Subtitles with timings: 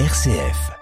[0.00, 0.72] RCF.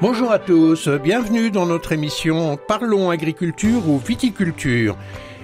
[0.00, 4.96] Bonjour à tous, bienvenue dans notre émission Parlons agriculture ou viticulture.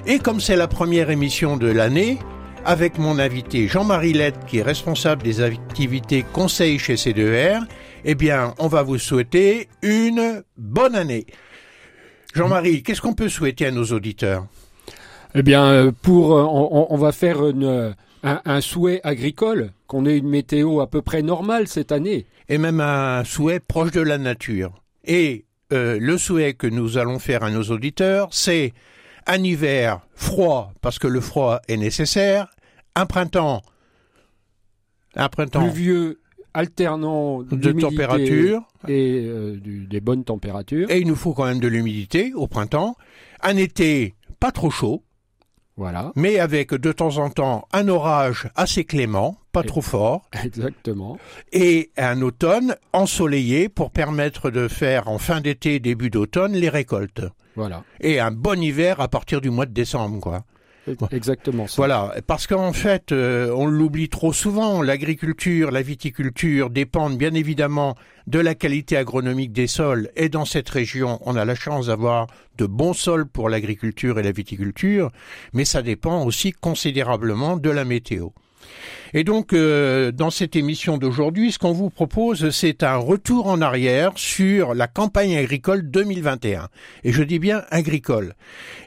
[0.07, 2.19] Et comme c'est la première émission de l'année,
[2.65, 7.65] avec mon invité Jean-Marie Lette qui est responsable des activités conseil chez C2R,
[8.07, 11.27] eh bien, on va vous souhaiter une bonne année.
[12.35, 14.47] Jean-Marie, qu'est-ce qu'on peut souhaiter à nos auditeurs?
[15.37, 17.93] Eh bien, euh, pour, euh, on, on va faire une, euh,
[18.25, 22.27] un, un souhait agricole, qu'on ait une météo à peu près normale cette année.
[22.49, 24.73] Et même un souhait proche de la nature.
[25.05, 28.73] Et euh, le souhait que nous allons faire à nos auditeurs, c'est
[29.27, 32.49] un hiver froid, parce que le froid est nécessaire,
[32.97, 33.63] un printemps,
[35.15, 36.21] un printemps Pluvieux,
[36.55, 40.91] alternant de température, et euh, du- des bonnes températures.
[40.91, 42.97] et il nous faut quand même de l'humidité au printemps,
[43.43, 45.03] un été pas trop chaud,
[45.77, 50.23] Voilà, mais avec de temps en temps un orage assez clément, pas Et- trop fort,
[50.45, 51.19] exactement.
[51.53, 57.23] et un automne ensoleillé pour permettre de faire en fin d'été, début d'automne, les récoltes.
[57.57, 60.45] Voilà, Et un bon hiver à partir du mois de décembre, quoi.
[61.11, 61.75] Exactement ça.
[61.77, 67.97] Voilà, parce qu'en fait, euh, on l'oublie trop souvent, l'agriculture, la viticulture dépendent bien évidemment
[68.27, 70.11] de la qualité agronomique des sols.
[70.17, 74.23] Et dans cette région, on a la chance d'avoir de bons sols pour l'agriculture et
[74.23, 75.11] la viticulture,
[75.53, 78.29] mais ça dépend aussi considérablement de la météo.
[79.17, 83.61] Et donc, euh, dans cette émission d'aujourd'hui, ce qu'on vous propose, c'est un retour en
[83.61, 86.67] arrière sur la campagne agricole 2021.
[87.05, 88.35] Et je dis bien agricole.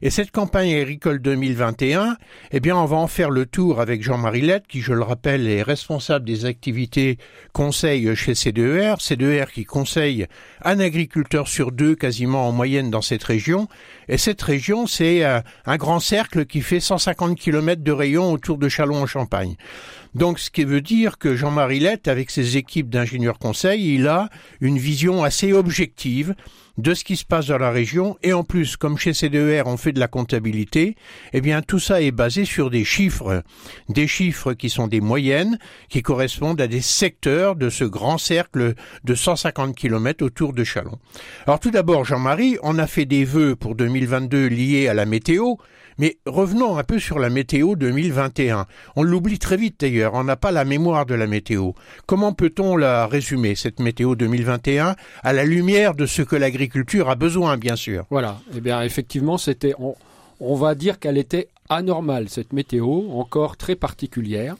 [0.02, 2.18] Et cette campagne agricole 2021,
[2.52, 5.48] eh bien, on va en faire le tour avec Jean-Marie Lette, qui, je le rappelle,
[5.48, 7.18] est responsable des activités
[7.54, 9.00] conseil chez C2R.
[9.00, 10.28] C2R qui conseille
[10.62, 13.70] un agriculteur sur deux quasiment en moyenne dans cette région.
[14.10, 18.58] Et cette région, c'est euh, un grand cercle qui fait 150 km de rayon autour
[18.58, 19.56] de Châlons en Champagne.
[20.18, 24.30] Donc, ce qui veut dire que Jean-Marie Lette, avec ses équipes d'ingénieurs conseils, il a
[24.62, 26.34] une vision assez objective
[26.80, 28.18] de ce qui se passe dans la région.
[28.24, 30.96] Et en plus, comme chez C2R, on fait de la comptabilité,
[31.34, 33.44] eh bien, tout ça est basé sur des chiffres.
[33.90, 38.74] Des chiffres qui sont des moyennes, qui correspondent à des secteurs de ce grand cercle
[39.04, 40.98] de 150 km autour de Châlons.
[41.46, 45.58] Alors, tout d'abord, Jean-Marie, on a fait des vœux pour 2022 liés à la météo.
[46.00, 48.68] Mais revenons un peu sur la météo 2021.
[48.96, 51.72] On l'oublie très vite d'ailleurs, on n'a pas la mémoire de la météo.
[52.06, 57.16] Comment peut-on la résumer, cette météo 2021, à la lumière de ce que l'agriculture a
[57.16, 58.06] besoin, bien sûr?
[58.12, 59.74] Voilà, eh bien effectivement, c'était,
[60.40, 64.56] on, va dire qu'elle était anormale, cette météo, encore très particulière.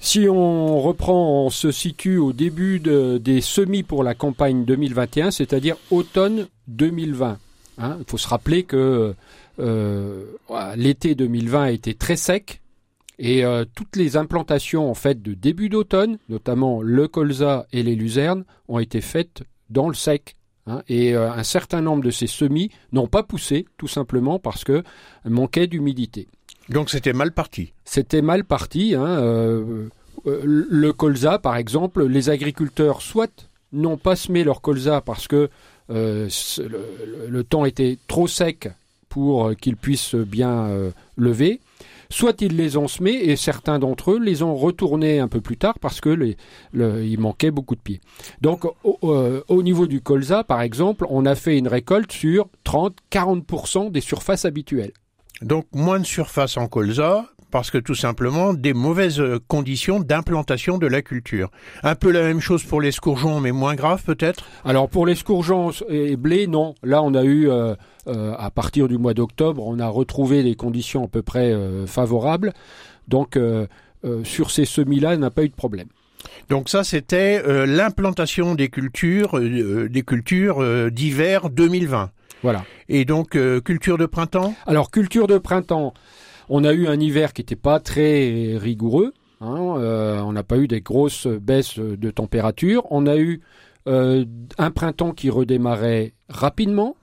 [0.00, 5.30] Si on reprend, on se situe au début de- des semis pour la campagne 2021,
[5.30, 7.38] c'est-à-dire automne 2020.
[7.78, 7.96] hein.
[7.98, 9.14] Il faut se rappeler que
[9.58, 12.60] l'été 2020 a été très sec
[13.18, 17.94] et euh, toutes les implantations en fait de début d'automne, notamment le colza et les
[17.94, 20.36] luzernes, ont été faites dans le sec.
[20.66, 20.82] hein.
[20.88, 24.82] et euh, un certain nombre de ces semis n'ont pas poussé, tout simplement parce que
[25.24, 26.26] manquait d'humidité.
[26.68, 27.72] Donc c'était mal parti.
[27.84, 28.94] C'était mal parti.
[28.94, 29.88] hein, euh,
[30.26, 35.50] euh, le colza, par exemple, les agriculteurs soit n'ont pas semé leur colza parce que
[35.90, 36.28] euh,
[37.28, 38.68] le temps était trop sec
[39.14, 41.60] pour euh, qu'ils puissent bien euh, lever,
[42.10, 45.56] soit ils les ont semés et certains d'entre eux les ont retournés un peu plus
[45.56, 46.34] tard parce que
[47.20, 48.00] manquait beaucoup de pieds.
[48.40, 52.48] Donc au, euh, au niveau du colza, par exemple, on a fait une récolte sur
[52.66, 54.92] 30-40% des surfaces habituelles.
[55.42, 60.76] Donc moins de surface en colza, parce que tout simplement des mauvaises euh, conditions d'implantation
[60.76, 61.52] de la culture.
[61.84, 64.44] Un peu la même chose pour les scourgeons, mais moins grave peut-être?
[64.64, 66.74] Alors pour les scourgeons et blé, non.
[66.82, 67.76] Là, on a eu, euh,
[68.08, 71.86] euh, à partir du mois d'octobre, on a retrouvé des conditions à peu près euh,
[71.86, 72.52] favorables.
[73.06, 73.38] Donc
[74.24, 75.86] sur ces semis-là, il n'a pas eu de problème.
[76.48, 82.10] Donc ça, c'était l'implantation des cultures, des cultures d'hiver 2020.
[82.42, 82.64] Voilà.
[82.88, 84.54] Et donc culture de printemps?
[84.66, 85.94] Alors culture de printemps,
[86.48, 89.12] on a eu un hiver qui n'était pas très rigoureux.
[89.40, 92.86] hein, euh, on n'a pas eu des grosses baisses de température.
[92.90, 93.40] On a eu
[93.86, 94.24] euh,
[94.58, 96.96] un printemps qui redémarrait rapidement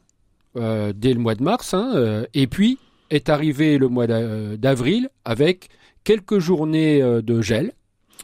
[0.57, 1.73] euh, dès le mois de mars.
[1.73, 2.77] hein, et puis
[3.09, 5.69] est arrivé le mois d'a- d'avril avec
[6.03, 7.73] quelques journées de gel.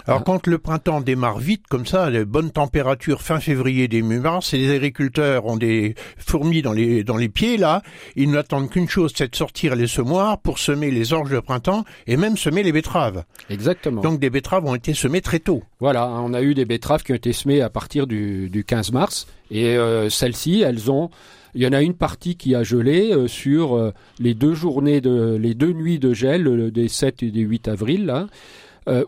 [0.05, 4.53] Alors quand le printemps démarre vite comme ça, les bonnes températures fin février début mars,
[4.53, 7.81] et les agriculteurs ont des fourmis dans les dans les pieds là,
[8.15, 11.83] ils n'attendent qu'une chose, c'est de sortir les semoirs pour semer les orges de printemps
[12.05, 13.23] et même semer les betteraves.
[13.49, 14.01] Exactement.
[14.01, 15.63] Donc des betteraves ont été semées très tôt.
[15.79, 18.63] Voilà, hein, on a eu des betteraves qui ont été semées à partir du, du
[18.63, 21.09] 15 mars et euh, celles-ci, elles ont
[21.55, 25.01] il y en a une partie qui a gelé euh, sur euh, les deux journées
[25.01, 28.27] de les deux nuits de gel des 7 et des 8 avril là,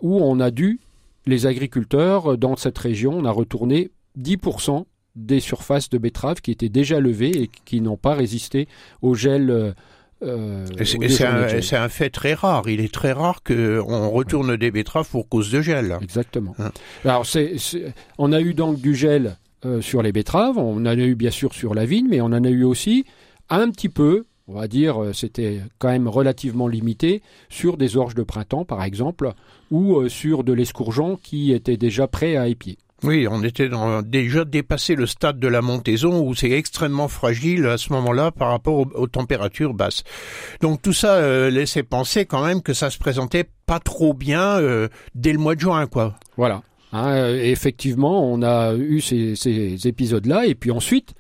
[0.02, 0.80] où on a dû
[1.26, 4.86] les agriculteurs dans cette région, on a retourné 10%
[5.16, 8.68] des surfaces de betteraves qui étaient déjà levées et qui n'ont pas résisté
[9.02, 9.50] au gel.
[10.22, 12.68] Euh, c'est un, fait très rare.
[12.68, 15.98] Il est très rare qu'on retourne des betteraves pour cause de gel.
[16.02, 16.56] Exactement.
[16.60, 16.72] Hein.
[17.06, 17.26] Alors,
[18.18, 21.32] on a eu donc du gel euh, sur les betteraves, on en a eu bien
[21.32, 23.06] sûr sur la vigne, mais on en a eu aussi
[23.50, 28.16] un petit peu on va dire, euh, c'était quand même relativement limité sur des orges
[28.16, 29.34] de printemps, par exemple,
[29.70, 32.78] ou euh, sur de l'escourgeon qui était déjà prêt à épier.
[33.04, 33.70] Oui, on était
[34.04, 38.50] déjà dépassé le stade de la montaison où c'est extrêmement fragile à ce moment-là par
[38.50, 40.04] rapport aux, températures basses.
[40.60, 44.60] Donc tout ça euh, laissait penser quand même que ça se présentait pas trop bien
[45.16, 46.16] dès le mois de juin, quoi.
[46.36, 46.64] Voilà.
[46.92, 51.14] Hein, effectivement, on a eu ces, ces épisodes-là, et puis ensuite,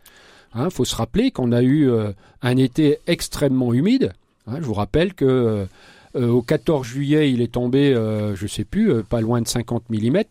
[0.56, 2.12] il hein, faut se rappeler qu'on a eu euh,
[2.42, 4.14] un été extrêmement humide.
[4.48, 5.66] Hein, je vous rappelle que euh,
[6.16, 9.90] euh, au 14 juillet, il est tombé, je ne sais plus, pas loin de 50
[9.90, 10.22] mm,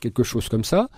[0.00, 0.90] quelque chose comme ça.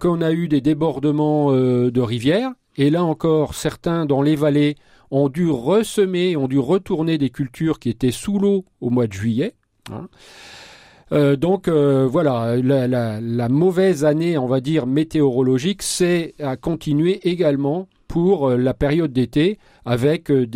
[0.00, 2.50] qu'on a eu des débordements de rivières.
[2.76, 4.76] Et là encore, certains dans les vallées
[5.10, 9.12] ont dû ressemer, ont dû retourner des cultures qui étaient sous l'eau au mois de
[9.12, 9.54] juillet.
[9.92, 11.36] Hein.
[11.36, 18.56] donc voilà, la, mauvaise année, on va dire météorologique, c'est à continuer également pour euh,
[18.56, 20.46] la période d'été avec euh,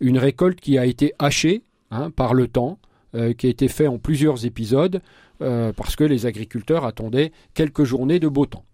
[0.00, 2.78] une récolte qui a été hachée hein, par le temps,
[3.14, 5.00] euh, qui a été fait en plusieurs épisodes,
[5.76, 8.64] parce que les agriculteurs attendaient quelques journées de beau temps.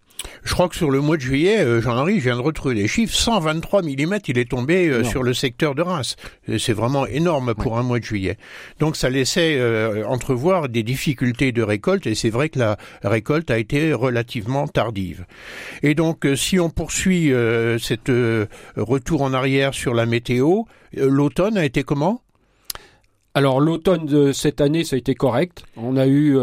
[0.43, 2.88] Je crois que sur le mois de juillet, euh, Jean-Henri, je viens de retrouver les
[2.88, 6.17] chiffres, 123 mm il est tombé euh, sur le secteur de Reims.
[6.58, 8.38] C'est vraiment énorme pour un mois de juillet.
[8.78, 13.50] Donc ça laissait euh, entrevoir des difficultés de récolte et c'est vrai que la récolte
[13.50, 15.25] a été relativement tardive.
[15.82, 17.32] Et donc si on poursuit
[17.78, 18.11] cette
[18.76, 20.62] retour en arrière sur la météo,
[20.94, 22.22] l'automne a été comment?
[23.34, 25.62] Alors l'automne de cette année, ça a été correct.
[25.76, 26.37] On a eu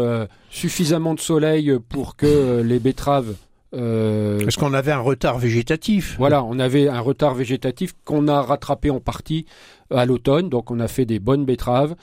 [0.50, 3.34] suffisamment de soleil pour que les betteraves
[3.74, 6.16] euh, Est-ce qu'on avait un retard végétatif?
[6.18, 9.46] Voilà, on avait un retard végétatif qu'on a rattrapé en partie
[9.90, 10.48] à l'automne.
[10.48, 11.94] Donc on a fait des bonnes betteraves,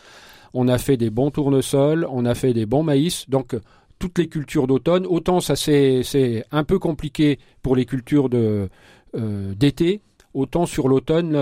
[0.54, 3.30] on a fait des bons tournesols, on a fait des bons maïs.
[3.30, 3.56] Donc
[4.00, 8.68] toutes les cultures d'automne, autant ça c'est un peu compliqué pour les cultures euh,
[9.56, 10.02] d'été,
[10.36, 11.36] autant sur l'automne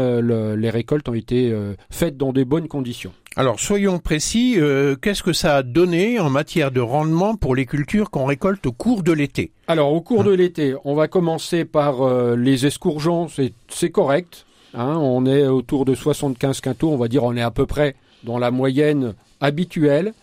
[0.56, 3.12] les récoltes ont été euh, faites dans des bonnes conditions.
[3.36, 7.66] Alors soyons précis, euh, qu'est-ce que ça a donné en matière de rendement pour les
[7.66, 9.51] cultures qu'on récolte au cours de l'été?
[9.68, 13.28] Alors au cours de l'été, on va commencer par euh, les escourgeons,
[13.69, 14.45] c'est correct.
[14.75, 17.95] Hein, on est autour de 75 quintaux, on va dire on est à peu près
[18.24, 20.13] dans la moyenne habituelle.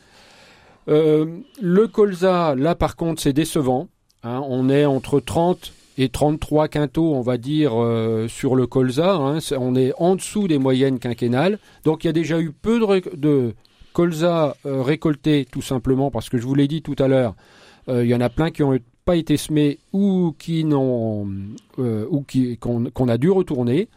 [0.88, 1.26] Euh,
[1.60, 3.88] le colza, là par contre, c'est décevant.
[4.22, 9.14] Hein, on est entre 30 et 33 quintaux, on va dire, euh, sur le colza.
[9.14, 11.58] Hein, on est en dessous des moyennes quinquennales.
[11.84, 12.80] Donc il y a déjà eu peu
[13.16, 13.54] de,
[13.92, 17.34] colza euh, récoltés, tout simplement, parce que je vous l'ai dit tout à l'heure,
[17.88, 21.26] euh, il y en a plein qui n'ont pas été semés ou qui n'ont
[21.78, 23.88] ou qui qu'on a dû retourner.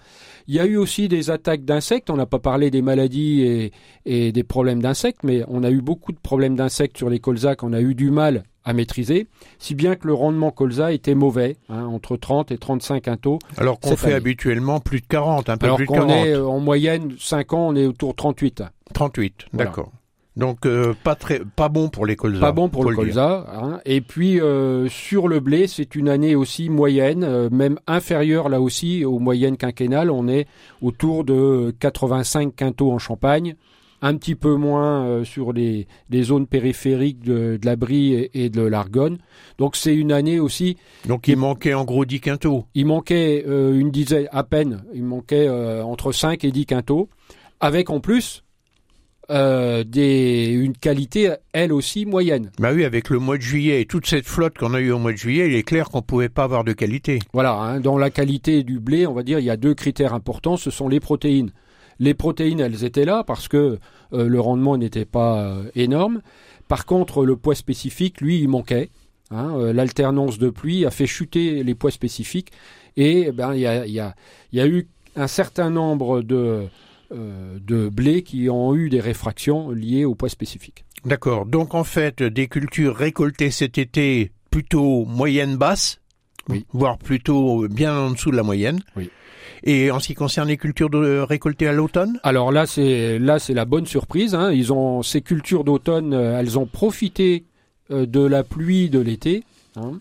[0.48, 2.10] Il y a eu aussi des attaques d'insectes.
[2.10, 3.72] On n'a pas parlé des maladies et,
[4.06, 7.56] et des problèmes d'insectes, mais on a eu beaucoup de problèmes d'insectes sur les colzas
[7.56, 9.28] qu'on a eu du mal à maîtriser,
[9.60, 13.40] si bien que le rendement colza était mauvais, hein, entre 30 et 35 quintaux.
[13.58, 16.10] Alors qu'on fait habituellement plus de 40, un peu Alors plus de 40.
[16.10, 18.64] Alors qu'on est euh, en moyenne 5 ans, on est autour de 38.
[18.94, 19.92] 38, d'accord.
[20.36, 22.40] Donc euh, pas très, pas bon pour les colzas.
[22.40, 23.46] Pas bon pour le colza.
[23.54, 23.80] Hein.
[23.86, 29.06] Et puis euh, sur le blé, c'est une année aussi moyenne, même inférieure là aussi
[29.06, 30.10] aux moyennes quinquennales.
[30.10, 30.48] On est
[30.82, 33.56] autour de 85 quintaux en Champagne,
[34.04, 39.18] un petit peu moins euh, sur les, zones périphériques de, la Brie et, de l'Argonne.
[39.58, 40.78] Donc c'est une année aussi.
[41.08, 42.66] Donc il manquait en gros 10 quintaux.
[42.76, 44.84] Il manquait euh, une dizaine à peine.
[44.94, 47.10] Il manquait euh, entre 5 et 10 quintaux,
[47.62, 48.44] avec en plus
[49.30, 52.52] des, une qualité elle aussi moyenne.
[52.60, 55.00] Bah oui, avec le mois de juillet et toute cette flotte qu'on a eue au
[55.00, 57.20] mois de juillet, il est clair qu'on pouvait pas avoir de qualité.
[57.32, 60.14] Voilà, hein, dans la qualité du blé, on va dire il y a deux critères
[60.14, 61.52] importants, ce sont les protéines.
[62.00, 63.80] Les protéines, elles étaient là parce que
[64.14, 66.22] euh, le rendement n'était pas euh, énorme.
[66.68, 68.90] Par contre, le poids spécifique, lui, il manquait.
[69.32, 72.52] Hein, euh, l'alternance de pluie a fait chuter les poids spécifiques
[72.98, 74.16] et ben il y a, y, a,
[74.52, 76.68] y a, eu un certain nombre de,
[77.12, 80.86] de blés qui ont eu des réfractions liées au poids spécifique.
[81.06, 81.46] D'accord.
[81.46, 86.00] Donc en fait, des cultures récoltées cet été plutôt moyenne basse,
[86.50, 86.66] Oui.
[86.74, 88.80] voire plutôt bien en dessous de la moyenne.
[88.96, 89.10] Oui.
[89.66, 92.20] Et en ce qui concerne les cultures de, récoltées à l'automne?
[92.24, 94.36] Alors là, c'est là, c'est la bonne surprise.
[94.36, 94.52] hein.
[95.04, 97.46] Ces cultures d'automne, euh, elles ont profité
[97.92, 99.44] euh, de la pluie de l'été.
[99.78, 99.94] hein.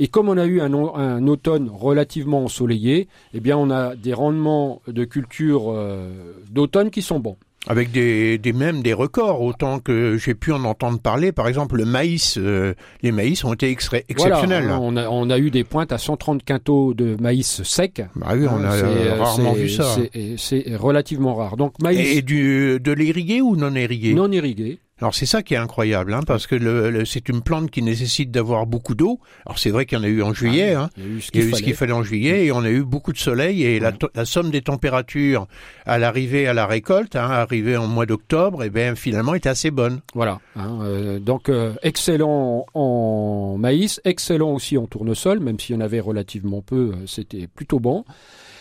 [0.00, 3.94] Et comme on a eu un, au- un automne relativement ensoleillé, eh bien, on a
[3.94, 6.10] des rendements de cultures euh,
[6.50, 7.36] d'automne qui sont bons.
[7.66, 11.32] Avec des, des même des records, autant que j'ai pu en entendre parler.
[11.32, 14.64] Par exemple, le maïs, euh, les maïs ont été extra- exceptionnels.
[14.64, 18.02] Voilà, on, a, on a eu des pointes à 130 quintaux de maïs sec.
[18.16, 19.96] Bah oui, on a euh, euh, rarement c'est- vu ça.
[20.36, 21.56] C'est relativement rare.
[21.56, 24.78] Donc maïs Et du, de l'irrigué ou non irrigué non irrigué.
[25.00, 27.82] Alors c'est ça qui est incroyable, hein, parce que le, le- c'est une plante qui
[27.82, 29.18] nécessite d'avoir beaucoup d'eau.
[29.44, 30.88] Alors c'est vrai qu'il y en a eu en juillet, hein.
[30.96, 31.30] Il y a eu ce
[31.62, 31.92] qu'il fallait.
[31.92, 33.96] en juillet, et on a eu beaucoup de soleil, et la, Ouais.
[33.98, 35.48] to- la somme des températures
[35.84, 39.72] à l'arrivée à la récolte, hein, arrivée en mois d'octobre, et bien finalement était assez
[39.72, 40.00] bonne.
[40.14, 40.38] Voilà.
[40.58, 46.00] euh, donc euh, excellent en maïs, excellent aussi en tournesol, même s'il y en avait
[46.00, 48.04] relativement peu, euh, c'était plutôt bon.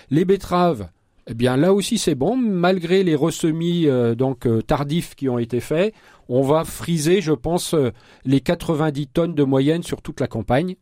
[0.10, 0.88] Les betteraves,
[1.28, 5.40] eh bien là aussi c'est bon, malgré les ressemis euh, donc euh, tardifs qui ont
[5.40, 5.94] été faits,
[6.30, 7.92] on va friser, je pense, euh,
[8.26, 10.76] les 90 tonnes de moyenne sur toute la campagne.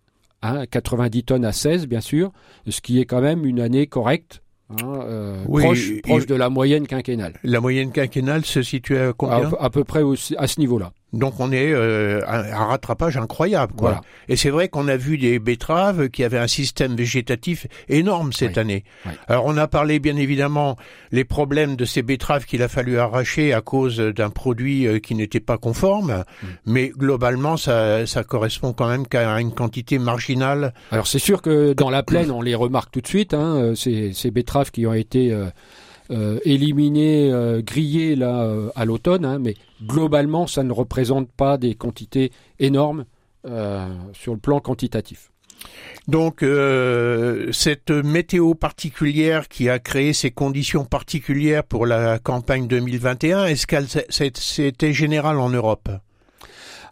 [0.43, 2.31] Hein, 90 tonnes à 16 bien sûr,
[2.67, 6.87] ce qui est quand même une année correcte, hein, euh, Oui, proche, de la moyenne
[6.87, 7.39] quinquennale.
[7.43, 10.93] La moyenne quinquennale se situe à combien À, à peu près aussi- à ce niveau-là.
[11.13, 13.73] Donc on est euh, un rattrapage incroyable.
[13.73, 13.89] Quoi.
[13.89, 14.01] Voilà.
[14.29, 18.55] Et c'est vrai qu'on a vu des betteraves qui avaient un système végétatif énorme cette
[18.55, 18.59] Oui.
[18.61, 18.83] année.
[19.05, 19.11] Oui.
[19.27, 20.77] Alors on a parlé bien évidemment
[21.11, 25.15] les problèmes de ces betteraves qu'il a fallu arracher à cause d'un produit euh, qui
[25.15, 26.47] n'était pas conforme, Mm.
[26.65, 30.73] mais globalement ça, ça correspond quand même qu'à une quantité marginale.
[30.91, 33.75] Alors c'est sûr que dans la plaine, on les remarque tout de suite, hein, euh,
[33.75, 35.45] ces, ces betteraves qui ont été euh,
[36.11, 41.57] euh, éliminées, euh, grillées là euh, à l'automne, hein, mais globalement, ça ne représente pas
[41.57, 43.05] des quantités énormes
[44.13, 45.31] sur le plan quantitatif.
[46.07, 53.45] Donc euh, cette météo particulière qui a créé ces conditions particulières pour la campagne 2021,
[53.45, 55.89] est-ce qu'elle c'était général en Europe?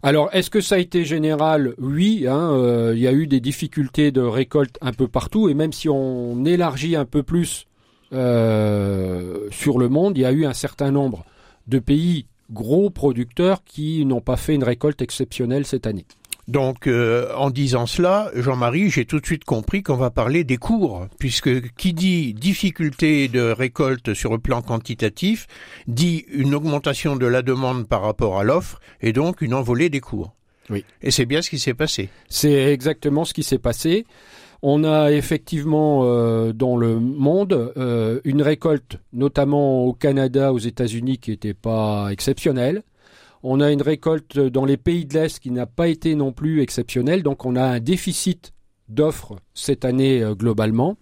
[0.02, 1.74] Alors, est-ce que ça a été général?
[1.76, 5.54] Oui, hein, euh, il y a eu des difficultés de récolte un peu partout, et
[5.54, 7.66] même si on élargit un peu plus
[8.12, 11.24] euh, sur le monde, il y a eu un certain nombre
[11.66, 16.06] de pays gros producteurs qui n'ont pas fait une récolte exceptionnelle cette année.
[16.48, 20.56] Donc, euh, en disant cela, Jean-Marie, j'ai tout de suite compris qu'on va parler des
[20.56, 25.46] cours, puisque qui dit difficulté de récolte sur le plan quantitatif,
[25.86, 30.00] dit une augmentation de la demande par rapport à l'offre, et donc une envolée des
[30.00, 30.34] cours.
[30.70, 30.84] Oui.
[31.02, 32.08] Et c'est bien ce qui s'est passé.
[32.28, 34.04] C'est exactement ce qui s'est passé.
[34.62, 41.18] On a effectivement euh, dans le monde euh, une récolte, notamment au Canada, aux États-Unis,
[41.18, 42.82] qui n'était pas exceptionnelle.
[43.42, 46.60] On a une récolte dans les pays de l'Est qui n'a pas été non plus
[46.60, 47.22] exceptionnelle.
[47.22, 48.52] Donc on a un déficit
[48.90, 50.96] d'offres cette année euh, globalement.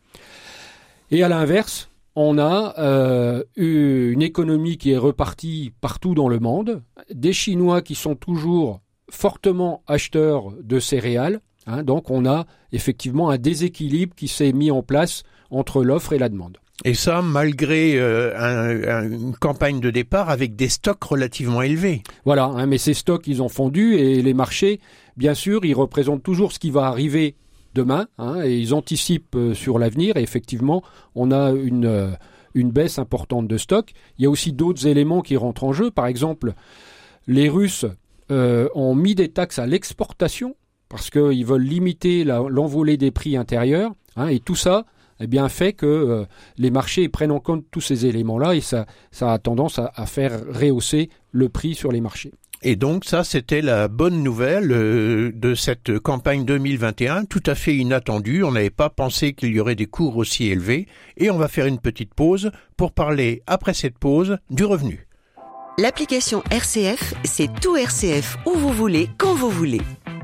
[1.10, 6.38] Et à l'inverse, on a euh, eu une économie qui est repartie partout dans le
[6.38, 11.40] monde, des Chinois qui sont toujours fortement acheteurs de céréales.
[11.68, 11.82] Hein.
[11.84, 16.28] donc on a effectivement un déséquilibre qui s'est mis en place entre l'offre et la
[16.28, 16.58] demande.
[16.84, 22.02] Et ça, malgré euh, un- un- une campagne de départ avec des stocks relativement élevés.
[22.24, 24.78] Voilà, hein, mais ces stocks, ils ont fondu et les marchés,
[25.16, 27.34] bien sûr, ils représentent toujours ce qui va arriver
[27.74, 30.16] demain hein, et ils anticipent euh, sur l'avenir.
[30.18, 30.82] Et effectivement,
[31.16, 32.10] on a une, euh,
[32.54, 33.90] une baisse importante de stocks.
[34.18, 35.90] Il y a aussi d'autres éléments qui rentrent en jeu.
[35.90, 36.54] Par exemple,
[37.26, 37.86] les Russes
[38.30, 40.54] ont mis des taxes à l'exportation
[40.88, 43.92] parce qu'ils veulent limiter l'envolée des prix intérieurs.
[44.16, 44.84] hein, et tout ça,
[45.20, 46.24] eh bien, fait que euh,
[46.56, 50.06] les marchés prennent en compte tous ces éléments-là et ça, ça a tendance à, à
[50.06, 52.32] faire rehausser le prix sur les marchés.
[52.62, 57.76] Et donc ça, c'était la bonne nouvelle euh, de cette campagne 2021, tout à fait
[57.76, 58.42] inattendue.
[58.42, 60.86] On n'avait pas pensé qu'il y aurait des cours aussi élevés.
[61.16, 65.06] Et on va faire une petite pause pour parler, après cette pause, du revenu.
[65.80, 69.80] L'application RCF, c'est tout RCF où vous voulez, quand vous voulez.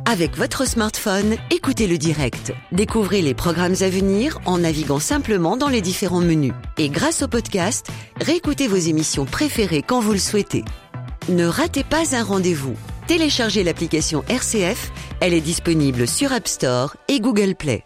[0.07, 2.53] Avec votre smartphone, écoutez le direct.
[2.73, 6.53] Découvrez les programmes à venir en naviguant simplement dans les différents menus.
[6.77, 7.87] Et grâce au podcast,
[8.21, 10.63] réécoutez vos émissions préférées quand vous le souhaitez.
[11.31, 12.75] Ne ratez pas un rendez-vous.
[13.07, 17.83] Téléchargez l'application RCF, elle est disponible sur App Store et Google Play.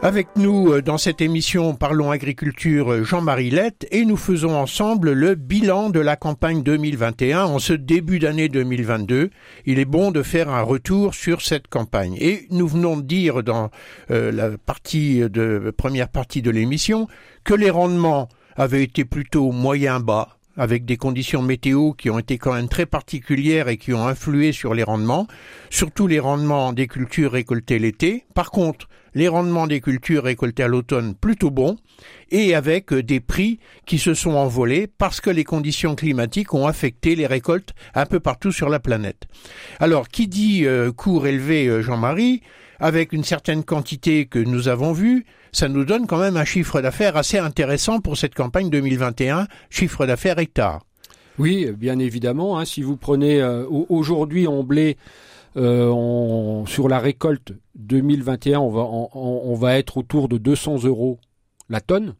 [0.00, 5.10] Avec nous euh, dans cette émission Parlons Agriculture euh, Jean-Marie Lette et nous faisons ensemble
[5.10, 9.30] le bilan de la campagne 2021 en ce début d'année 2022.
[9.66, 12.16] Il est bon de faire un retour sur cette campagne.
[12.20, 13.70] Et nous venons de dire dans
[14.12, 17.08] euh, la partie de première partie de l'émission
[17.42, 20.37] que les rendements avaient été plutôt moyen bas.
[20.58, 24.52] Avec des conditions météo qui ont été quand même très particulières et qui ont influé
[24.52, 25.26] sur les rendements,
[25.70, 28.24] surtout les rendements des cultures récoltées l'été.
[28.34, 31.76] Par contre, les rendements des cultures récoltées à l'automne plutôt bons
[32.30, 37.14] et avec des prix qui se sont envolés parce que les conditions climatiques ont affecté
[37.14, 39.26] les récoltes un peu partout sur la planète.
[39.80, 42.42] Alors, qui dit euh, cours élevé, euh, Jean-Marie,
[42.80, 46.80] avec une certaine quantité que nous avons vue, ça nous donne quand même un chiffre
[46.80, 50.84] d'affaires assez intéressant pour cette campagne 2021, chiffre d'affaires hectare.
[51.38, 52.58] Oui, bien évidemment.
[52.58, 54.96] Hein, si vous prenez euh, aujourd'hui en blé,
[55.56, 61.18] euh, sur la récolte 2021, on va, on, va être autour de 200 euros
[61.68, 62.14] la tonne.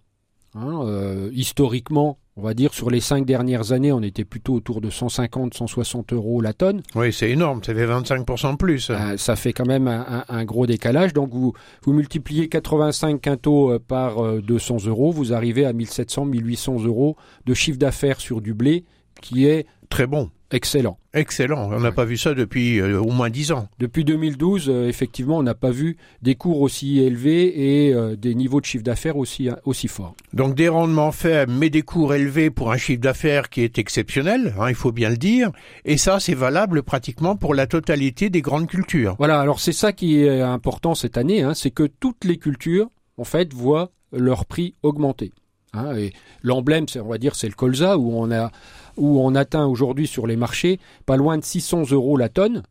[0.54, 4.80] Hein, euh, historiquement, on va dire sur les cinq dernières années, on était plutôt autour
[4.80, 6.82] de 150, 160 euros la tonne.
[6.94, 8.90] Oui, c'est énorme, ça fait 25% de plus.
[8.90, 11.12] Euh, ça fait quand même un, gros décalage.
[11.12, 11.52] Donc vous,
[11.82, 17.16] vous multipliez 85 quintaux euh, par 200 euh, euros, vous arrivez à 1700, 1800 euros
[17.44, 18.84] de chiffre d'affaires sur du blé,
[19.20, 20.30] qui est très bon.
[20.50, 20.98] Excellent.
[21.12, 21.70] Excellent.
[21.70, 23.68] On n'a pas vu ça depuis euh, au moins dix ans.
[23.78, 28.34] Depuis 2012, euh, effectivement, on n'a pas vu des cours aussi élevés et euh, des
[28.34, 30.14] niveaux de chiffre d'affaires aussi, aussi forts.
[30.32, 34.54] Donc des rendements faibles, mais des cours élevés pour un chiffre d'affaires qui est exceptionnel,
[34.58, 35.50] hein, il faut bien le dire.
[35.84, 39.16] Et ça, c'est valable pratiquement pour la totalité des grandes cultures.
[39.18, 42.88] Voilà, alors c'est ça qui est important cette année, hein, c'est que toutes les cultures,
[43.18, 45.32] en fait, voient leur prix augmenter.
[45.74, 48.50] Hein, et l'emblème, on va dire, c'est le colza où on a
[48.96, 52.62] où on atteint aujourd'hui sur les marchés pas loin de 600 euros la tonne,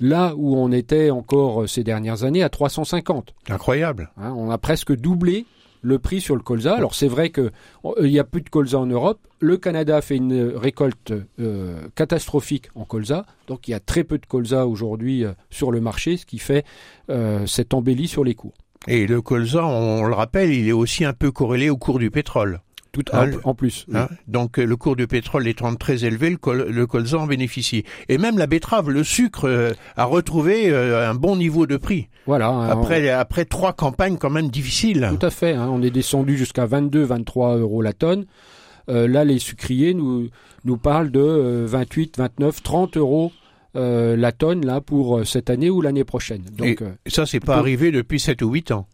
[0.00, 3.34] là où on était encore euh, ces dernières années à 350.
[3.48, 4.10] Incroyable.
[4.16, 5.46] Hein, on a presque doublé
[5.82, 6.74] le prix sur le colza.
[6.74, 7.50] Alors c'est vrai qu'il
[7.84, 9.20] euh, y a plus de colza en Europe.
[9.40, 14.18] Le Canada fait une récolte euh, catastrophique en colza, donc il y a très peu
[14.18, 16.64] de colza aujourd'hui sur le marché, ce qui fait
[17.46, 18.54] cette embellie sur les cours.
[18.88, 22.10] Et le colza, on le rappelle, il est aussi un peu corrélé au cours du
[22.10, 22.60] pétrole.
[23.12, 23.86] Hein, en, plus.
[23.94, 27.84] Hein, donc euh, le cours du pétrole étant très élevé, le, colza en bénéficie.
[28.08, 32.08] Et même la betterave, le sucre, euh, a retrouvé euh, un bon niveau de prix.
[32.26, 32.48] Voilà.
[32.48, 35.08] Hein, après, après trois campagnes quand même difficiles.
[35.18, 35.56] Tout à fait.
[35.56, 38.26] on est descendu jusqu'à 22, 23 euros la tonne.
[38.88, 40.28] là, les sucriers nous,
[40.64, 43.32] nous parlent de 28, 29, 30 euros
[43.76, 46.42] la tonne là pour cette année ou l'année prochaine.
[46.56, 48.86] Donc et ça c'est pas arrivé depuis 7 ou 8 ans.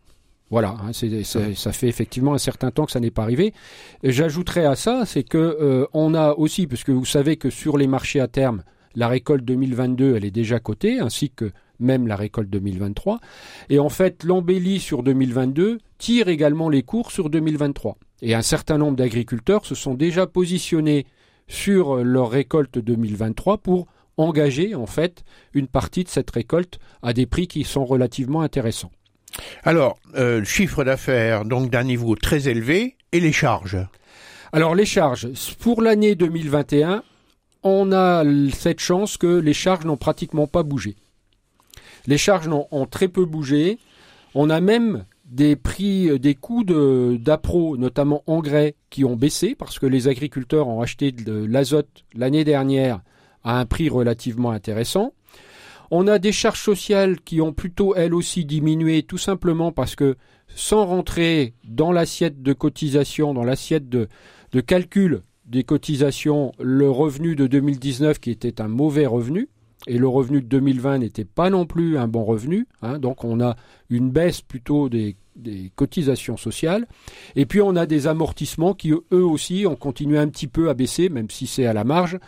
[0.53, 3.55] Voilà, hein, ça fait effectivement un certain temps que ça n'est pas arrivé.
[4.05, 7.87] J'ajouterais à ça, c'est que euh, on a aussi, puisque vous savez que sur les
[7.87, 8.63] marchés à terme,
[8.95, 13.19] la récolte 2022, elle est déjà cotée, ainsi que même la récolte 2023.
[13.71, 17.97] Et en fait, l'embellie sur 2022 tire également les cours sur 2023.
[18.21, 21.07] Et un certain nombre d'agriculteurs se sont déjà positionnés
[21.49, 23.87] sur leur récolte 2023 pour
[24.23, 28.93] engager en fait une partie de cette récolte à des prix qui sont relativement intéressants.
[29.65, 33.79] Alors, euh, chiffre d'affaires donc d'un niveau très élevé et les charges?
[34.53, 35.29] Alors les charges,
[35.61, 37.03] pour l'année 2021,
[37.63, 40.97] on a cette chance que les charges n'ont pratiquement pas bougé.
[42.07, 43.79] Les charges ont, très peu bougé.
[44.35, 49.87] On a même des prix, des coûts d'appro, notamment engrais, qui ont baissé parce que
[49.87, 53.01] les agriculteurs ont acheté de l'azote l'année dernière
[53.45, 55.13] à un prix relativement intéressant.
[55.91, 60.17] On a des charges sociales qui ont plutôt elles aussi diminué tout simplement parce que
[60.55, 64.09] sans rentrer dans l'assiette de cotisation, dans l'assiette de,
[64.67, 69.49] calcul des cotisations, le revenu de 2019 qui était un mauvais revenu,
[69.87, 72.69] et le revenu de 2020 n'était pas non plus un bon revenu.
[72.81, 72.99] Hein.
[72.99, 73.57] donc on a
[73.91, 76.87] une baisse plutôt des, des, cotisations sociales.
[77.37, 80.75] Et puis on a des amortissements qui eux aussi ont continué un petit peu à
[80.75, 82.19] baisser, même si c'est à la marge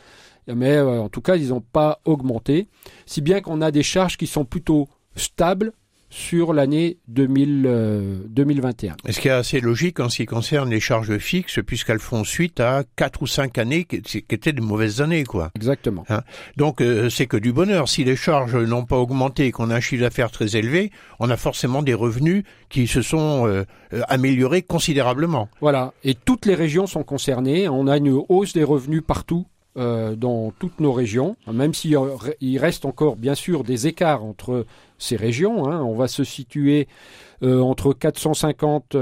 [0.52, 2.68] mais euh, en tout cas, ils n'ont pas augmenté,
[3.06, 5.72] si bien qu'on a des charges qui sont plutôt stables
[6.10, 8.92] sur l'année 2021.
[8.92, 12.22] Euh, Est-ce qu'il est assez logique en ce qui concerne les charges fixes, puisqu'elles font
[12.22, 15.50] suite à quatre ou cinq années qui, étaient de mauvaises années, quoi.
[15.56, 16.04] Exactement.
[16.08, 16.22] Hein
[16.56, 17.88] Donc euh, c'est que du bonheur.
[17.88, 21.30] Si les charges n'ont pas augmenté et qu'on a un chiffre d'affaires très élevé, on
[21.30, 23.64] a forcément des revenus qui se sont
[24.08, 25.48] améliorés considérablement.
[25.60, 25.94] Voilà.
[26.04, 27.68] Et toutes les régions sont concernées.
[27.68, 31.98] On a une hausse des revenus partout euh, dans toutes nos régions, même s'il
[32.58, 34.66] reste encore bien sûr des écarts entre
[34.98, 35.68] ces régions.
[35.68, 35.82] Hein.
[35.82, 36.86] On va se situer
[37.42, 38.96] euh, entre 450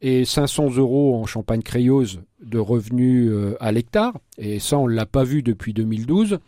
[0.00, 4.94] et 500 euros en Champagne crayose de revenus euh, à l'hectare, et ça on ne
[4.94, 6.40] l'a pas vu depuis 2012.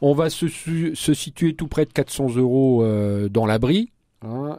[0.00, 2.84] On va se, situer tout près de 400 euros
[3.30, 3.90] dans l'abri,
[4.22, 4.58] hein,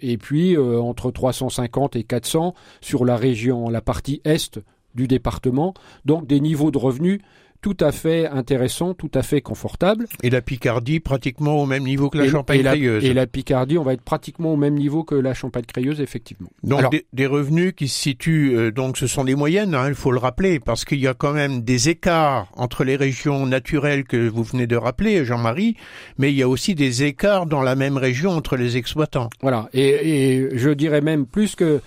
[0.00, 4.60] et puis entre 350 et 400 sur la région, la partie est
[4.94, 5.72] du département,
[6.04, 7.20] donc des niveaux de revenus
[7.62, 10.06] tout à fait intéressant, tout à fait confortable.
[10.22, 13.04] Et la Picardie pratiquement au même niveau que la et, Champagne et la, crayeuse.
[13.04, 16.50] et la Picardie, on va être pratiquement au même niveau que la Champagne crayeuse, effectivement.
[16.64, 19.88] Donc Alors- des, des revenus qui se situent, euh, donc ce sont des moyennes, hein,
[19.88, 23.46] il faut le rappeler, parce qu'il y a quand même des écarts entre les régions
[23.46, 25.76] naturelles que vous venez de rappeler, Jean-Marie,
[26.18, 29.30] mais il y a aussi des écarts dans la même région entre les exploitants.
[29.40, 29.68] Voilà.
[29.72, 31.80] Et, et je dirais même plus que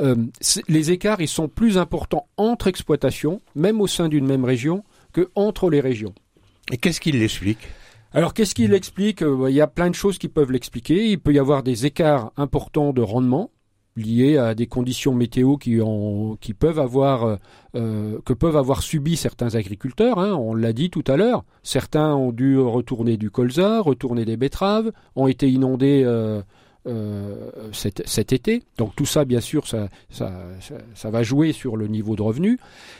[0.00, 0.16] euh,
[0.68, 4.82] les écarts, ils sont plus importants entre exploitations, même au sein d'une même région,
[5.14, 6.14] que entre les régions.
[6.70, 7.66] Et qu'est-ce qui l'explique
[8.12, 9.22] Alors, qu'est-ce qu'il explique?
[9.22, 11.08] Euh, Il y a plein de choses qui peuvent l'expliquer.
[11.08, 13.50] Il peut y avoir des écarts importants de rendement
[13.96, 17.36] liés à des conditions météo qui, ont, qui peuvent avoir, euh,
[17.76, 20.18] euh, que peuvent avoir subi certains agriculteurs.
[20.18, 20.34] hein.
[20.34, 21.44] on l'a dit tout à l'heure.
[21.62, 26.02] Certains ont dû retourner du colza, retourner des betteraves, ont été inondés.
[26.04, 26.42] euh,
[27.72, 28.62] cet, cet été.
[28.78, 32.22] Donc tout ça, bien sûr, ça, ça, ça, ça va jouer sur le niveau de
[32.22, 32.58] revenu.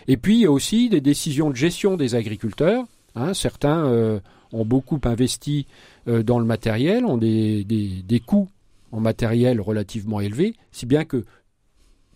[0.09, 2.85] Et puis, il y a aussi des décisions de gestion des agriculteurs.
[3.14, 3.35] hein.
[3.35, 4.20] certains euh,
[4.53, 5.66] ont beaucoup investi
[6.09, 8.49] euh, dans le matériel, ont des, des, des coûts
[8.92, 11.25] en matériel relativement élevés, si bien que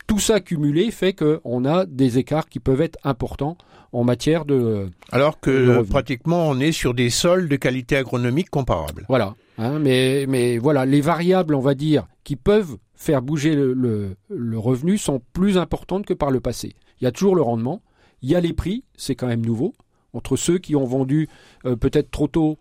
[0.08, 3.56] tout ça cumulé fait qu'on a des écarts qui peuvent être importants
[3.92, 4.90] en matière de...
[5.12, 9.04] Alors que pratiquement on est sur des sols de qualité agronomique comparable.
[9.08, 9.36] Voilà.
[9.58, 14.16] hein, mais, mais voilà, les variables, on va dire, qui peuvent faire bouger le, le,
[14.28, 16.74] le revenu sont plus importantes que par le passé.
[17.00, 17.82] Il y a toujours le rendement,
[18.22, 19.74] il y a les prix, c'est quand même nouveau,
[20.14, 21.28] entre ceux qui ont vendu
[21.64, 22.58] euh, peut-être trop tôt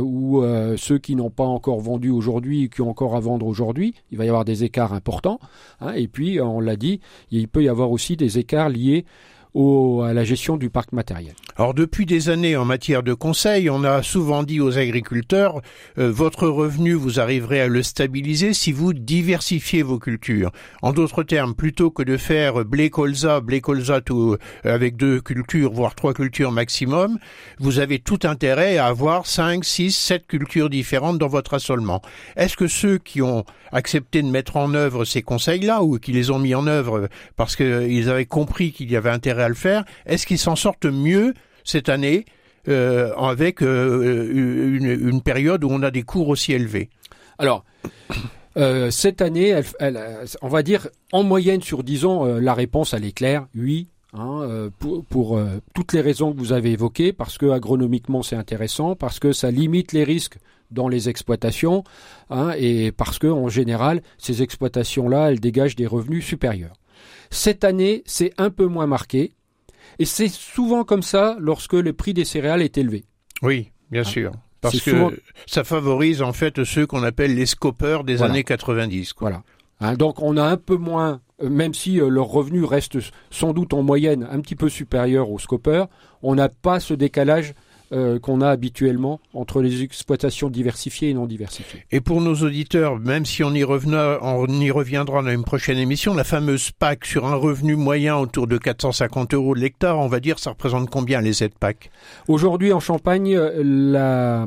[0.00, 3.94] ou euh, ceux qui n'ont pas encore vendu aujourd'hui qui ont encore à vendre aujourd'hui,
[4.10, 5.40] il va y avoir des écarts importants.
[5.80, 9.04] hein, et puis, on l'a dit, il peut y avoir aussi des écarts liés
[9.54, 11.34] au, à la gestion du parc matériel.
[11.56, 15.60] Alors depuis des années en matière de conseil, on a souvent dit aux agriculteurs
[15.98, 20.50] euh, votre revenu vous arriverez à le stabiliser si vous diversifiez vos cultures.
[20.82, 25.20] En d'autres termes, plutôt que de faire blé colza, blé colza tout, euh, avec deux
[25.20, 27.18] cultures voire trois cultures maximum,
[27.58, 32.00] vous avez tout intérêt à avoir cinq, six, sept cultures différentes dans votre assolement.
[32.36, 36.30] Est-ce que ceux qui ont accepté de mettre en œuvre ces conseils-là ou qui les
[36.30, 39.84] ont mis en œuvre parce qu'ils avaient compris qu'il y avait intérêt à le faire,
[40.06, 42.24] est-ce qu'ils s'en sortent mieux cette année
[42.68, 46.90] euh, avec euh, une, une période où on a des cours aussi élevés?
[47.38, 47.64] Alors,
[48.56, 52.92] euh, cette année, euh, on va dire en moyenne sur 10 ans, euh, la réponse
[52.94, 53.88] elle est claire, oui.
[54.12, 54.70] hein, euh,
[55.08, 59.18] pour euh, toutes les raisons que vous avez évoquées, parce que agronomiquement c'est intéressant, parce
[59.20, 60.38] que ça limite les risques
[60.70, 61.82] dans les exploitations,
[62.28, 66.74] hein, et parce que en général ces exploitations-là, elles dégagent des revenus supérieurs.
[67.30, 69.32] Cette année, c'est un peu moins marqué,
[69.98, 73.04] et c'est souvent comme ça lorsque le prix des céréales est élevé.
[73.42, 74.32] Oui, bien sûr.
[74.60, 75.10] Parce que souvent-
[75.46, 78.34] ça favorise en fait ceux qu'on appelle les scopeurs des Voilà.
[78.34, 79.12] années 90.
[79.14, 79.30] Quoi.
[79.30, 79.42] Voilà.
[79.80, 82.98] Hein, donc on a un peu moins, euh, même si euh, leurs revenus restent
[83.30, 85.88] sans doute en moyenne un petit peu supérieurs aux scopeurs,
[86.22, 87.54] on n'a pas ce décalage
[87.92, 91.84] euh, qu'on a habituellement entre les exploitations diversifiées et non diversifiées.
[91.90, 96.14] Et pour nos auditeurs, même si on y, on y reviendra dans une prochaine émission,
[96.14, 100.20] la fameuse PAC sur un revenu moyen autour de 450 euros de l'hectare, on va
[100.20, 101.90] dire, ça représente combien les aides PAC?
[102.28, 104.46] Aujourd'hui en Champagne, la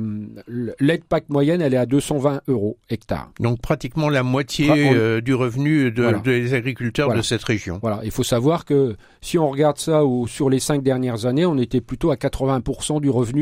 [0.80, 3.30] l'aide PAC moyenne, elle est à 220 euros hectare.
[3.40, 6.20] Donc pratiquement la moitié on- euh, du revenu de- Voilà.
[6.20, 7.22] des agriculteurs Voilà.
[7.22, 7.80] de cette région.
[7.82, 11.46] Voilà, il faut savoir que si on regarde ça au- sur les cinq dernières années,
[11.46, 13.33] on était plutôt à 80% du revenu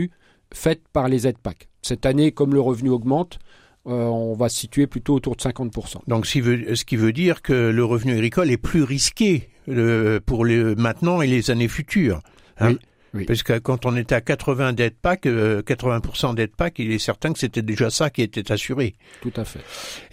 [0.53, 1.69] fait par les aides PAC.
[1.81, 3.39] Cette année, comme le revenu augmente,
[3.87, 6.01] euh, on va se situer plutôt autour de 50%.
[6.07, 9.49] Donc ce qui veut, ce qui veut dire que le revenu agricole est plus risqué
[9.69, 12.21] euh, pour les maintenant et les années futures.
[12.59, 12.69] hein.
[12.69, 12.79] Oui,
[13.13, 13.25] oui.
[13.25, 16.97] Parce que quand on était à 80 d'aides PAC, euh, 80% d'aides PAC, il est
[16.99, 18.93] certain que c'était déjà ça qui était assuré.
[19.21, 19.59] Tout à fait.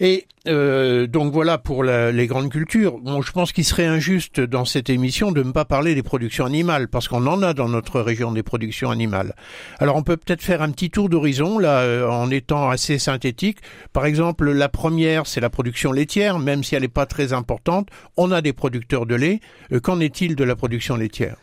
[0.01, 2.97] Et euh, donc voilà pour la- les grandes cultures.
[2.99, 6.45] Bon, je pense qu'il serait injuste dans cette émission de ne pas parler des productions
[6.45, 9.33] animales, parce qu'on en a dans notre région des productions animales.
[9.79, 13.59] Alors on peut peut-être faire un petit tour d'horizon là, euh, en étant assez synthétique.
[13.93, 17.87] Par exemple, la première, c'est la production laitière, même si elle n'est pas très importante.
[18.17, 19.39] On a des producteurs de lait.
[19.71, 21.37] Euh, Qu'en est-il de la production laitière?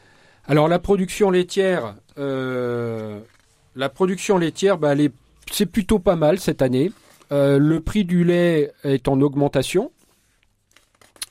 [0.48, 3.18] Alors la production laitière, euh,
[4.78, 4.94] bah,
[5.50, 6.92] c'est plutôt pas mal cette année.
[7.32, 9.90] Euh, le prix du lait est en augmentation.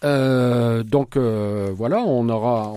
[0.03, 2.73] Euh, donc voilà, on aura,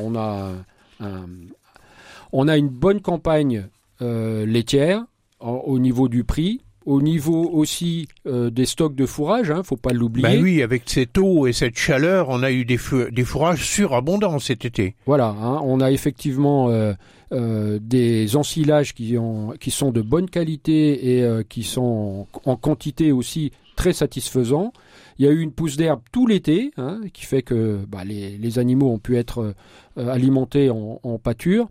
[2.48, 3.66] a, une bonne campagne
[4.00, 5.04] laitière
[5.40, 9.92] au niveau du prix, au niveau aussi euh, des stocks de fourrage, hein, faut pas
[9.92, 10.26] l'oublier.
[10.26, 14.64] Ben oui, avec cette eau et cette chaleur, on a eu des, fourrages surabondants cet
[14.64, 14.94] été.
[15.04, 16.94] Voilà, hein, on a effectivement euh,
[17.32, 22.56] euh, des ensilages qui, ont, qui sont de bonne qualité et qui sont en, en
[22.56, 24.72] quantité aussi très satisfaisants.
[25.18, 28.58] Il y a eu une pousse d'herbe tout l'été, hein, qui fait que bah, les,
[28.58, 29.54] animaux ont pu être
[29.96, 31.68] alimentés en, pâture.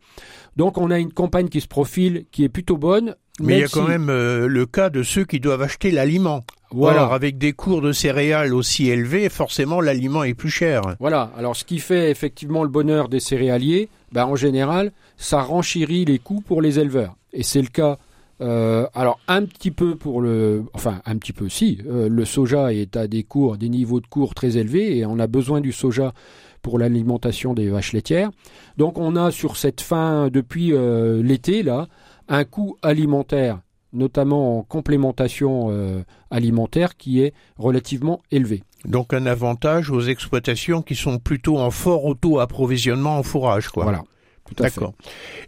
[0.58, 3.16] Donc on a une campagne qui se profile, qui est plutôt bonne.
[3.40, 6.44] Mais il y a quand même euh, le cas de ceux qui doivent acheter l'aliment.
[6.72, 7.02] Voilà.
[7.02, 10.82] Alors avec des cours de céréales aussi élevés, forcément l'aliment est plus cher.
[11.00, 11.32] Voilà.
[11.38, 16.20] Alors ce qui fait effectivement le bonheur des céréaliers, bah, en général, ça renchérit les
[16.20, 17.16] coûts pour les éleveurs.
[17.32, 17.98] Et c'est le cas
[18.40, 22.72] euh, alors un petit peu pour le, enfin un petit peu si, euh, le soja
[22.72, 25.72] est à des cours, des niveaux de cours très élevés et on a besoin du
[25.72, 26.14] soja
[26.62, 28.30] pour l'alimentation des vaches laitières.
[28.78, 31.88] Donc on a sur cette fin depuis euh, l'été là
[32.28, 33.60] un coût alimentaire,
[33.94, 38.64] notamment en complémentation alimentaire, qui est relativement élevé.
[38.86, 43.84] Donc un avantage aux exploitations qui sont plutôt en fort auto-approvisionnement en fourrage, quoi.
[43.84, 44.04] Voilà.
[44.56, 44.94] D'accord.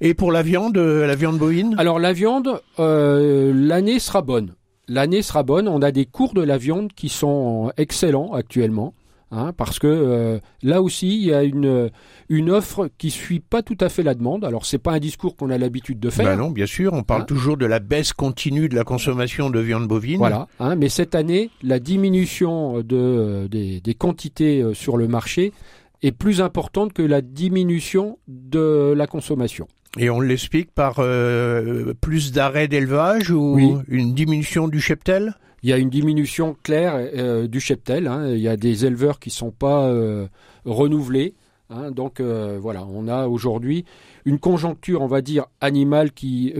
[0.01, 1.75] Et pour la viande, euh, la viande bovine?
[1.77, 4.55] Alors la viande, euh, l'année sera bonne.
[4.87, 5.67] L'année sera bonne.
[5.67, 8.93] On a des cours de la viande qui sont excellents actuellement.
[9.31, 11.91] Hein, parce que euh, là aussi, il y a une,
[12.29, 14.43] une offre qui suit pas tout à fait la demande.
[14.43, 16.25] Alors, c'est pas un discours qu'on a l'habitude de faire.
[16.25, 19.49] Ben non, bien sûr, on parle hein toujours de la baisse continue de la consommation
[19.49, 20.17] de viande bovine.
[20.17, 25.53] Voilà, hein, mais cette année, la diminution de, des, des quantités sur le marché
[26.01, 29.67] est plus importante que la diminution de la consommation.
[29.97, 35.33] Et on l'explique par euh, plus d'arrêts d'élevage ou une diminution du cheptel?
[35.63, 38.07] Il y a une diminution claire euh, du cheptel.
[38.07, 38.31] Hein.
[38.33, 40.27] Il y a des éleveurs qui ne sont pas euh,
[40.65, 41.35] renouvelés.
[41.69, 41.91] Hein.
[41.91, 43.85] Donc voilà, on a aujourd'hui
[44.25, 46.53] une conjoncture, on va dire, animale qui,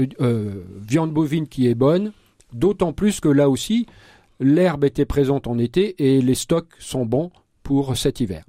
[0.82, 2.12] viande bovine qui est bonne.
[2.54, 3.86] D'autant plus que là aussi,
[4.40, 7.32] l'herbe était présente en été et les stocks sont bons
[7.64, 8.44] pour cet hiver.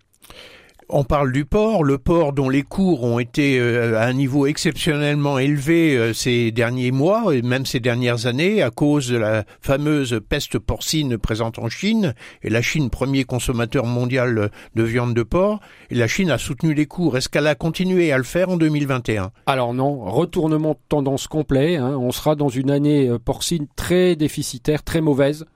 [0.93, 4.47] On parle du porc, le porc dont les cours ont été euh, à un niveau
[4.47, 9.45] exceptionnellement élevé euh, ces derniers mois et même ces dernières années à cause de la
[9.61, 15.23] fameuse peste porcine présente en Chine et la Chine premier consommateur mondial de viande de
[15.23, 17.17] porc et la Chine a soutenu les cours.
[17.17, 21.77] Est-ce qu'elle a continué à le faire en 2021 Alors non, retournement de tendance complet.
[21.77, 21.97] Hein.
[22.01, 25.47] On sera dans une année euh, porcine très déficitaire, très mauvaise.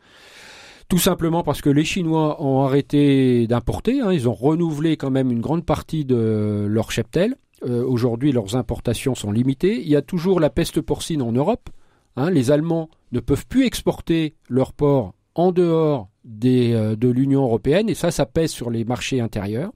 [0.95, 4.13] Tout simplement parce que les Chinois ont arrêté d'importer, hein.
[4.13, 7.35] ils ont renouvelé quand même une grande partie de leur cheptel.
[7.67, 9.81] Euh, aujourd'hui, leurs importations sont limitées.
[9.81, 11.69] Il y a toujours la peste porcine en Europe.
[12.15, 12.31] Hein.
[12.31, 16.11] les Allemands ne peuvent plus exporter leur porc en dehors
[16.45, 19.73] euh, de l'Union européenne et ça, ça pèse sur les marchés intérieurs.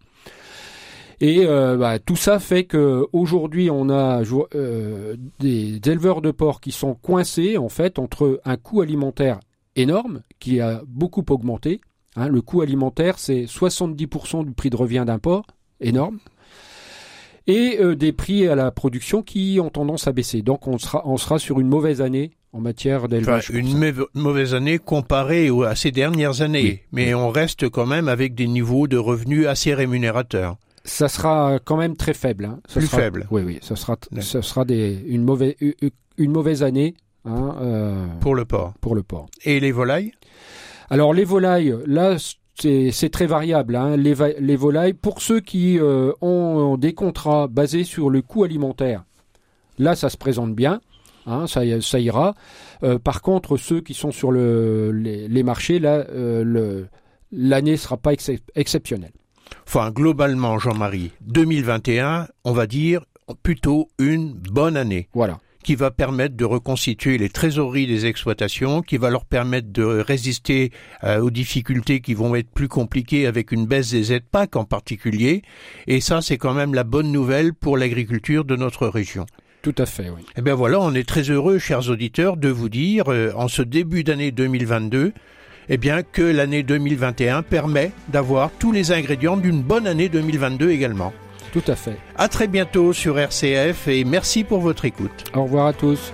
[1.20, 4.22] Et euh, bah, tout ça fait qu'aujourd'hui, on a
[5.40, 9.40] des éleveurs de porc qui sont coincés en fait entre un coût alimentaire
[9.78, 11.80] énorme qui a beaucoup augmenté.
[12.16, 12.28] Hein.
[12.28, 15.46] le coût alimentaire, c'est 70% du prix de revient d'un porc,
[15.80, 16.18] énorme.
[17.46, 20.42] Et euh, des prix à la production qui ont tendance à baisser.
[20.42, 23.50] Donc on sera, on sera sur une mauvaise année en matière d'élevage.
[23.50, 28.48] une mauvaise année comparée à ces dernières années, mais on reste quand même avec des
[28.48, 30.56] niveaux de revenus assez rémunérateurs.
[30.84, 32.46] Ça sera quand même très faible.
[32.46, 32.60] Hein.
[32.72, 33.26] Plus faible.
[33.30, 35.54] Oui, oui, ça sera, ça sera des, une, mauvaise,
[36.16, 38.74] une mauvaise année Hein, euh, pour le porc.
[38.81, 39.26] Pour le porc.
[39.44, 40.12] Et les volailles?
[40.90, 42.16] Alors les volailles, là
[42.57, 43.76] c'est très variable.
[43.76, 43.96] Hein.
[43.96, 49.04] Les, les, volailles, pour ceux qui euh, ont des contrats basés sur le coût alimentaire,
[49.78, 50.81] là ça se présente bien.
[51.26, 52.35] Hein, ça, ça, ira.
[52.83, 56.07] Euh, par contre, ceux qui sont sur le, les, marchés, là,
[57.33, 58.12] l'année ne sera pas
[58.54, 59.12] exceptionnelle.
[59.66, 63.04] Enfin, globalement, Jean-Marie, 2021, on va dire
[63.42, 65.11] plutôt une bonne année.
[65.12, 69.83] Voilà qui va permettre de reconstituer les trésoreries des exploitations, qui va leur permettre de
[69.85, 70.72] résister
[71.04, 74.64] euh, aux difficultés qui vont être plus compliquées avec une baisse des aides PAC en
[74.64, 75.42] particulier.
[75.87, 79.26] Et ça, c'est quand même la bonne nouvelle pour l'agriculture de notre région.
[79.61, 80.22] Tout à fait, oui.
[80.38, 83.61] Eh bien voilà, on est très heureux, chers auditeurs, de vous dire, euh, en ce
[83.61, 85.12] début d'année 2022,
[85.68, 91.12] eh bien, que l'année 2021 permet d'avoir tous les ingrédients d'une bonne année 2022 également.
[91.52, 91.96] Tout à fait.
[92.16, 95.24] À très bientôt sur RCF et merci pour votre écoute.
[95.34, 96.12] Au revoir à tous.